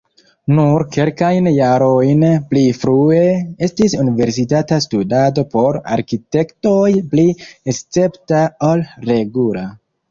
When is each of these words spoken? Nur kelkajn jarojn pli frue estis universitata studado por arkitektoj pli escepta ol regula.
Nur 0.59 0.85
kelkajn 0.95 1.49
jarojn 1.55 2.25
pli 2.53 2.63
frue 2.79 3.19
estis 3.69 3.97
universitata 4.05 4.81
studado 4.89 5.47
por 5.55 5.81
arkitektoj 5.99 6.91
pli 7.15 7.31
escepta 7.75 8.45
ol 8.73 8.85
regula. 9.15 9.71